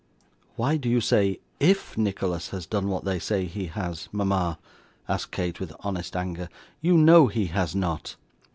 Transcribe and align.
'Why 0.55 0.77
do 0.77 0.89
you 0.89 0.99
say 0.99 1.41
"IF 1.59 1.95
Nicholas 1.95 2.49
has 2.49 2.65
done 2.65 2.87
what 2.89 3.05
they 3.05 3.19
say 3.19 3.45
he 3.45 3.67
has," 3.67 4.09
mama?' 4.11 4.57
asked 5.07 5.31
Kate, 5.31 5.59
with 5.59 5.75
honest 5.81 6.15
anger. 6.15 6.49
'You 6.81 6.97
know 6.97 7.27
he 7.27 7.45
has 7.53 7.75
not. 7.75 8.15